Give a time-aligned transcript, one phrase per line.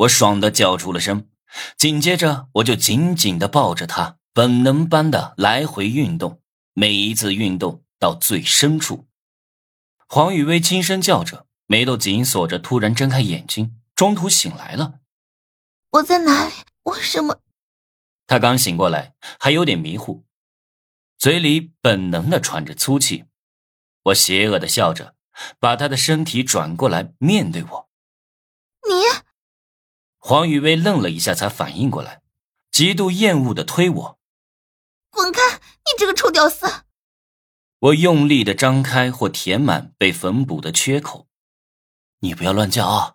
[0.00, 1.28] 我爽的叫出了声，
[1.76, 6.40] 紧接着我就紧紧的抱着他，本能般的来回运动，
[6.72, 9.08] 每一次运动到最深处。
[10.08, 15.00] 黄雨薇轻声叫着，眉头紧锁着，突然睁开眼睛，中途醒来了。
[15.90, 16.52] 我在哪里？
[16.84, 17.40] 为什么？
[18.26, 20.24] 他刚醒过来，还有点迷糊，
[21.18, 23.26] 嘴里本能的喘着粗气。
[24.04, 25.14] 我邪恶的笑着，
[25.58, 27.89] 把他的身体转过来面对我。
[30.30, 30.36] 你。
[30.36, 32.22] 黄雨薇愣了一下，才反应过来，
[32.70, 34.18] 极度厌恶的推我
[35.10, 35.40] ：“滚开！
[35.56, 36.66] 你这个臭屌丝！”
[37.80, 41.26] 我用力的张开或填满被缝补的缺口。
[42.20, 43.14] 你不要乱叫啊，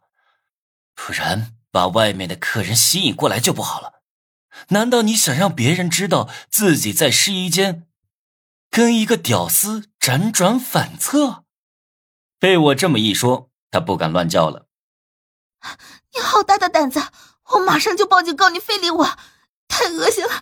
[0.94, 4.02] 不然把外面的客人吸引过来就不好了。
[4.70, 7.88] 难道你想让别人知道自己在试衣间
[8.70, 11.46] 跟一个屌丝辗转反侧？
[12.40, 14.65] 被我这么一说，他不敢乱叫了。
[16.14, 17.02] 你好大的胆子！
[17.54, 19.18] 我马上就报警告你非礼我，
[19.68, 20.42] 太恶心了，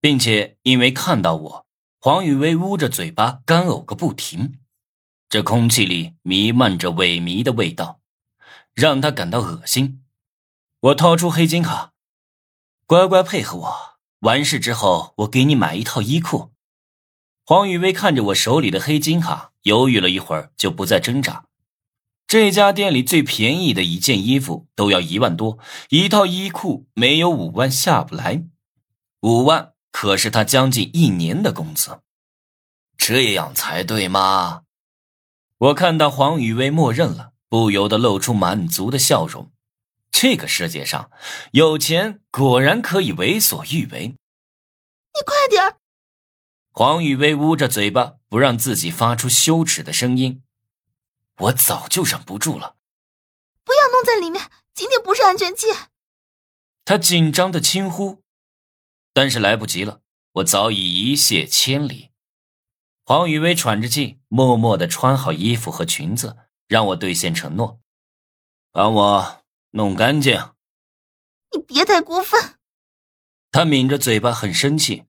[0.00, 1.66] 并且因为看到我，
[2.00, 4.60] 黄雨薇捂着嘴巴干呕个不停，
[5.28, 8.00] 这空气里弥漫着萎靡的味道，
[8.72, 10.04] 让他感到恶心。
[10.80, 11.92] 我掏出黑金卡，
[12.86, 16.52] 乖乖配合我，完事之后我给你买一套衣裤。
[17.44, 21.46] 黄雨薇看着我手里的黑金卡，犹豫了一会儿，就不再挣扎。
[22.30, 28.44] 这家店里最便宜的一件衣服都要一万多，一套衣裤没有五万下不来。
[29.22, 32.02] 五万可是他将近一年的工资，
[32.96, 34.62] 这样才对吗？
[35.58, 39.50] 我看到黄雨薇默认了，不由得露出满足的笑容。
[40.12, 41.10] 这个世界上，
[41.50, 44.06] 有钱果然可以为所欲为。
[44.06, 45.74] 你快点
[46.70, 50.44] 黄雨薇捂着嘴巴，不让自己发出羞耻的声音。
[51.40, 52.76] 我早就忍不住了，
[53.64, 55.68] 不要弄在里面，今天不是安全期。
[56.84, 58.22] 他紧张的轻呼，
[59.14, 60.02] 但是来不及了，
[60.32, 62.10] 我早已一泻千里。
[63.04, 66.36] 黄雨薇喘着气，默默的穿好衣服和裙子，
[66.68, 67.80] 让我兑现承诺，
[68.70, 70.52] 帮我弄干净。
[71.52, 72.58] 你别太过分。
[73.50, 75.06] 他抿着嘴巴，很生气。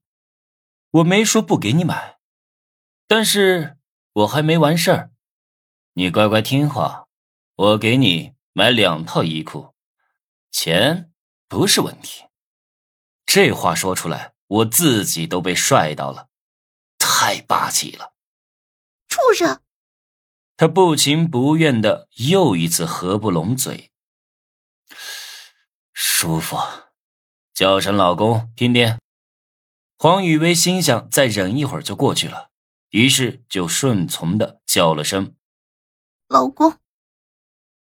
[0.92, 2.20] 我没说不给你买，
[3.08, 3.78] 但是
[4.14, 5.12] 我还没完事儿。
[5.94, 7.08] 你乖乖听话，
[7.56, 9.76] 我给你买两套衣裤，
[10.50, 11.12] 钱
[11.50, 12.24] 不是问题。
[13.26, 16.30] 这话说出来，我自己都被帅到了，
[16.98, 18.14] 太霸气了！
[19.10, 19.60] 畜生！
[20.56, 23.92] 他不情不愿的又一次合不拢嘴，
[25.92, 26.58] 舒服，
[27.54, 28.98] 叫声老公听听。
[29.98, 32.50] 黄雨薇心想，再忍一会儿就过去了，
[32.92, 35.36] 于是就顺从的叫了声。
[36.32, 36.81] 老公。